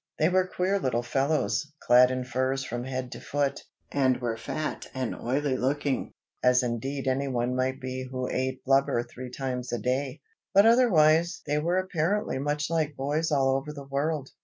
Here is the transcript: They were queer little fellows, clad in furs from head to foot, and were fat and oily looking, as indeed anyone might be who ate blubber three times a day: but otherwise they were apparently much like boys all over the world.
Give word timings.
They 0.17 0.29
were 0.29 0.47
queer 0.47 0.79
little 0.79 1.03
fellows, 1.03 1.71
clad 1.83 2.09
in 2.09 2.23
furs 2.23 2.63
from 2.63 2.85
head 2.85 3.11
to 3.11 3.19
foot, 3.19 3.61
and 3.91 4.17
were 4.19 4.35
fat 4.35 4.87
and 4.95 5.15
oily 5.15 5.55
looking, 5.55 6.11
as 6.41 6.63
indeed 6.63 7.07
anyone 7.07 7.55
might 7.55 7.79
be 7.79 8.07
who 8.09 8.27
ate 8.27 8.63
blubber 8.65 9.03
three 9.03 9.29
times 9.29 9.71
a 9.71 9.77
day: 9.77 10.19
but 10.55 10.65
otherwise 10.65 11.43
they 11.45 11.59
were 11.59 11.77
apparently 11.77 12.39
much 12.39 12.71
like 12.71 12.95
boys 12.95 13.31
all 13.31 13.55
over 13.55 13.71
the 13.71 13.85
world. 13.85 14.31